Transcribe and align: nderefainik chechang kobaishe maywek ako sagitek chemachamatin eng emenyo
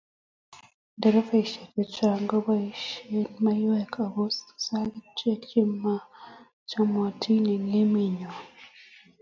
nderefainik 0.95 1.49
chechang 1.73 2.23
kobaishe 2.29 3.05
maywek 3.43 3.93
ako 4.05 4.23
sagitek 4.65 5.41
chemachamatin 5.49 7.43
eng 7.53 7.67
emenyo 7.81 8.31